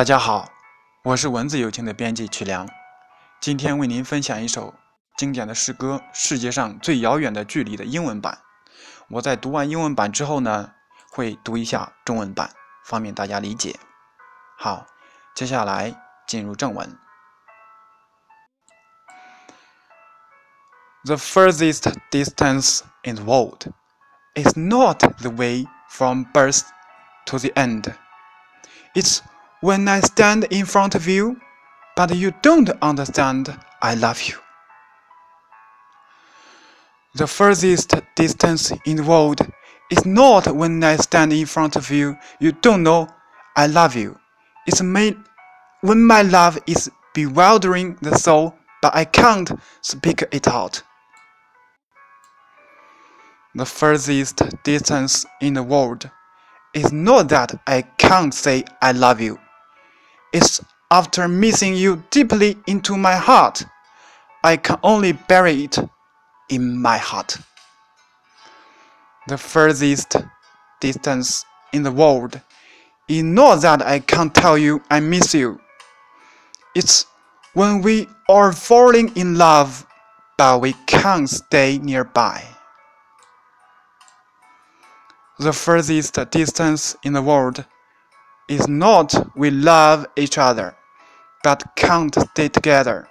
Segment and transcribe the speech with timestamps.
[0.00, 0.48] 大家好，
[1.02, 2.66] 我是文字有情的编辑曲良，
[3.38, 4.72] 今天 为您分享一首
[5.18, 8.38] 经典的诗歌《世界上最遥远的距离》的英文版。
[9.10, 10.72] 我在读完英文版之后呢，
[11.12, 12.50] 会读一下中文版，
[12.82, 13.78] 方便大家理解。
[14.56, 14.86] 好，
[15.34, 15.94] 接下来
[16.26, 16.98] 进入正文。
[21.04, 23.70] The furthest distance in the world
[24.34, 26.62] is not the way from birth
[27.26, 27.92] to the end.
[28.94, 29.20] It's
[29.60, 31.40] when I stand in front of you,
[31.96, 34.36] but you don't understand I love you.
[37.14, 39.40] The furthest distance in the world
[39.90, 43.08] is not when I stand in front of you, you don't know
[43.56, 44.18] I love you.
[44.66, 45.24] It's when
[45.82, 49.50] my love is bewildering the soul, but I can't
[49.82, 50.82] speak it out.
[53.54, 56.08] The furthest distance in the world
[56.72, 59.38] is not that I can't say I love you.
[60.32, 60.60] It's
[60.92, 63.64] after missing you deeply into my heart,
[64.44, 65.78] I can only bury it
[66.48, 67.36] in my heart.
[69.26, 70.16] The furthest
[70.80, 72.40] distance in the world
[73.08, 75.60] is not that I can't tell you I miss you.
[76.74, 77.06] It's
[77.54, 79.84] when we are falling in love,
[80.38, 82.44] but we can't stay nearby.
[85.40, 87.64] The furthest distance in the world
[88.50, 90.76] is not we love each other,
[91.44, 93.08] but can't stay together.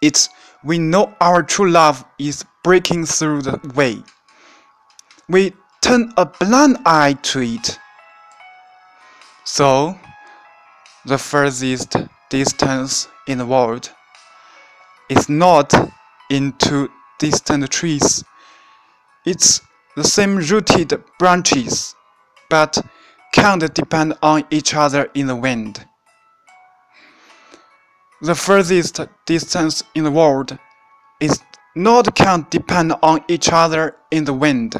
[0.00, 0.30] It's
[0.64, 4.02] we know our true love is breaking through the way.
[5.28, 7.78] We turn a blind eye to it.
[9.44, 9.98] So,
[11.04, 11.96] the furthest
[12.30, 13.90] distance in the world
[15.08, 15.74] is not
[16.30, 16.88] into
[17.18, 18.24] distant trees.
[19.26, 19.60] It's
[19.96, 21.96] the same rooted branches,
[22.48, 22.78] but
[23.38, 25.86] can't depend on each other in the wind.
[28.20, 30.58] The furthest distance in the world
[31.20, 31.40] is
[31.76, 34.74] not can't depend on each other in the wind.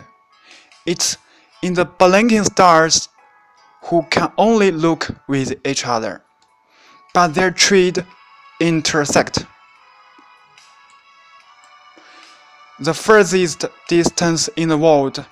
[0.87, 1.17] It's
[1.63, 3.09] in the blinking stars
[3.85, 6.23] who can only look with each other,
[7.15, 8.05] but their trade
[8.61, 9.47] intersect.
[12.81, 15.25] The furthest distance in the world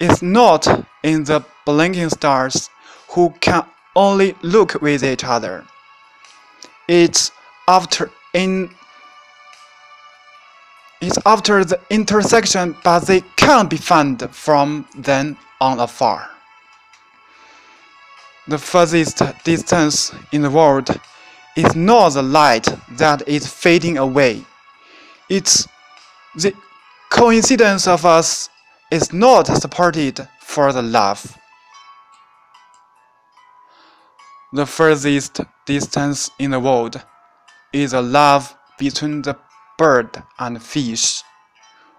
[0.00, 0.66] is not
[1.04, 2.70] in the blinking stars
[3.08, 3.64] who can
[3.96, 5.64] only look with each other.
[6.88, 7.30] It's
[7.68, 8.70] after in
[11.00, 16.30] it's after the intersection, but they can't be found from then on afar.
[18.48, 20.88] The furthest distance in the world
[21.56, 24.44] is not the light that is fading away.
[25.28, 25.68] It's
[26.34, 26.54] the
[27.10, 28.48] coincidence of us
[28.90, 31.38] is not supported for the love.
[34.53, 37.01] The furthest distance in the world
[37.71, 39.35] is a love between the
[39.77, 41.21] bird and fish.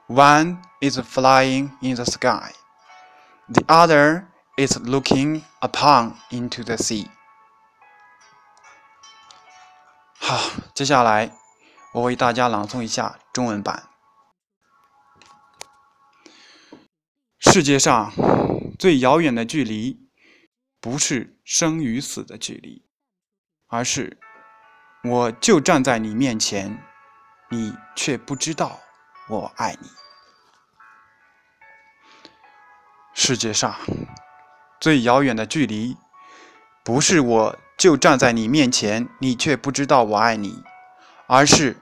[0.09, 2.53] One is flying in the sky,
[3.49, 4.27] the other
[4.57, 7.07] is looking upon into the sea.
[10.19, 10.41] 好，
[10.75, 11.31] 接下来
[11.93, 13.85] 我为大家朗诵一下中文版。
[17.39, 18.13] 世界上
[18.79, 20.04] 最遥远的距离，
[20.86, 22.86] 不是生与死的距离，
[23.66, 24.20] 而是
[25.04, 26.80] 我就站在你面前，
[27.50, 28.80] 你却不知道
[29.28, 29.90] 我爱你。
[33.16, 33.76] 世界上
[34.80, 35.98] 最遥远的距离，
[36.84, 40.64] 不是我就站在你面前，你却不知道我爱你，
[41.26, 41.78] 而是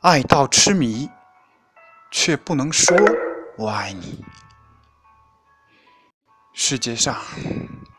[0.00, 1.10] 爱到痴迷，
[2.10, 2.96] 却不能说
[3.58, 4.24] 我爱你。
[6.56, 7.20] 世界上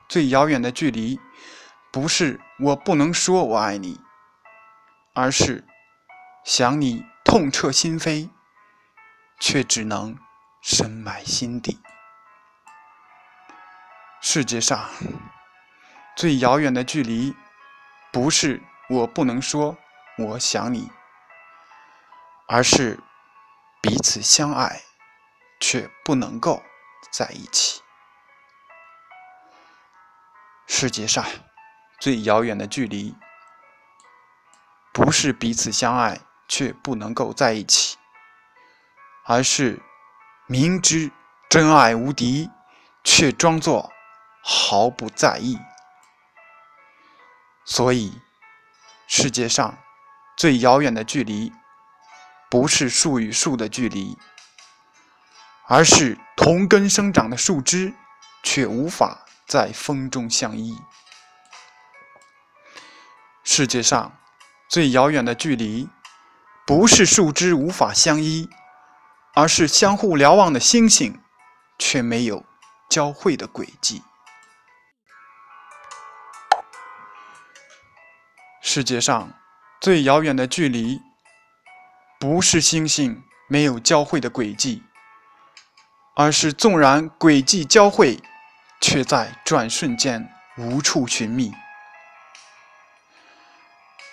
[0.08, 1.20] 最遥远的距离，
[1.92, 4.00] 不是我不能说我爱你，
[5.14, 5.68] 而是
[6.46, 8.30] 想你痛彻心扉，
[9.42, 10.18] 却只能
[10.62, 11.82] 深埋心底。
[14.22, 14.90] 世界上
[16.16, 17.36] 最遥远的距离，
[18.14, 19.78] 不是我不能说
[20.18, 20.90] 我想你，
[22.48, 23.02] 而是
[23.82, 24.82] 彼此相爱，
[25.60, 26.64] 却不能够
[27.12, 27.82] 在一起。
[30.68, 31.24] 世界上
[32.00, 33.16] 最遥远的距离，
[34.94, 37.98] 不是彼此相爱却不能够在一起，
[39.26, 39.82] 而是
[40.48, 41.12] 明知
[41.50, 42.50] 真爱无敌，
[43.04, 43.92] 却装作
[44.44, 45.58] 毫不在意。
[47.64, 48.22] 所以，
[49.08, 49.78] 世界上
[50.36, 51.54] 最遥远的距离，
[52.50, 54.18] 不是树与树的距离，
[55.68, 57.94] 而是同根生长的树枝，
[58.44, 59.25] 却无法。
[59.48, 60.78] 在风中相依。
[63.44, 64.18] 世界上
[64.68, 65.88] 最遥远的距离，
[66.66, 68.50] 不是树枝无法相依，
[69.36, 71.22] 而是相互瞭望的星星
[71.78, 72.44] 却没有
[72.90, 74.02] 交汇的轨迹。
[78.62, 79.32] 世界上
[79.80, 81.00] 最遥远的距离，
[82.20, 84.84] 不是星星没有交汇的轨迹，
[86.16, 88.20] 而是纵然轨迹交汇，
[88.82, 91.54] 却在转瞬间无处寻觅。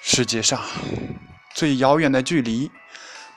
[0.03, 0.61] 世界上
[1.55, 2.71] 最遥远的距离，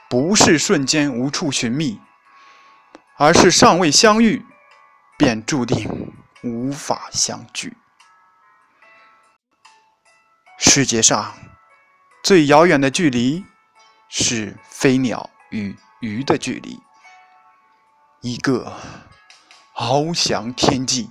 [0.10, 2.02] 不是瞬间无处寻觅，
[3.18, 4.46] 而是尚未相遇，
[5.18, 6.14] 便注定
[6.44, 7.78] 无法相聚。
[10.58, 11.38] 世界上
[12.24, 13.46] 最遥远的距离，
[14.10, 16.80] 是飞鸟与鱼的距离。
[18.22, 18.74] 一个
[19.78, 21.10] 翱翔天际，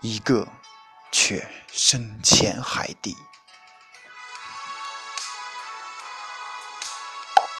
[0.00, 0.48] 一个
[1.12, 3.14] 却深潜海底。